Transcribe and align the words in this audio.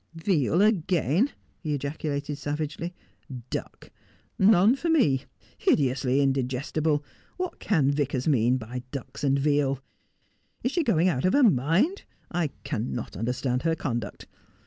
'Veal 0.15 0.63
again,' 0.63 1.29
he 1.59 1.75
ejaculated 1.75 2.35
savagely.' 2.35 2.95
Duck. 3.51 3.91
None 4.39 4.75
for 4.75 4.89
me. 4.89 5.25
Hideously 5.59 6.21
indigestible. 6.21 7.03
What 7.37 7.59
can 7.59 7.91
Vicars 7.91 8.27
mean 8.27 8.57
by 8.57 8.81
ducks 8.89 9.23
and 9.23 9.37
veal 9.37 9.79
'\ 10.23 10.63
Is 10.63 10.71
she 10.71 10.81
going 10.81 11.07
out 11.07 11.23
of 11.25 11.33
her 11.33 11.43
mind 11.43 12.05
1 12.31 12.43
I 12.45 12.47
cannot 12.63 13.15
understand 13.15 13.61
her 13.61 13.75
conduct. 13.75 14.25